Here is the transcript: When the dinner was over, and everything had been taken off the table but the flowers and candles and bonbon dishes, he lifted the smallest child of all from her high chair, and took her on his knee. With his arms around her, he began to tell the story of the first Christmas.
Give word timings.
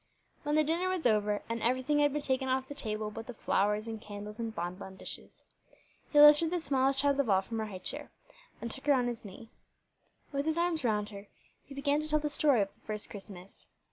When 0.41 0.55
the 0.55 0.63
dinner 0.63 0.89
was 0.89 1.05
over, 1.05 1.43
and 1.47 1.61
everything 1.61 1.99
had 1.99 2.11
been 2.11 2.23
taken 2.23 2.49
off 2.49 2.67
the 2.67 2.73
table 2.73 3.11
but 3.11 3.27
the 3.27 3.35
flowers 3.35 3.87
and 3.87 4.01
candles 4.01 4.39
and 4.39 4.51
bonbon 4.51 4.95
dishes, 4.95 5.43
he 6.09 6.19
lifted 6.19 6.49
the 6.49 6.59
smallest 6.59 7.01
child 7.01 7.19
of 7.19 7.29
all 7.29 7.43
from 7.43 7.59
her 7.59 7.67
high 7.67 7.77
chair, 7.77 8.09
and 8.59 8.71
took 8.71 8.87
her 8.87 8.93
on 8.93 9.05
his 9.05 9.23
knee. 9.23 9.51
With 10.31 10.47
his 10.47 10.57
arms 10.57 10.83
around 10.83 11.09
her, 11.09 11.27
he 11.63 11.75
began 11.75 12.01
to 12.01 12.07
tell 12.07 12.17
the 12.17 12.31
story 12.31 12.61
of 12.61 12.73
the 12.73 12.79
first 12.79 13.11
Christmas. 13.11 13.67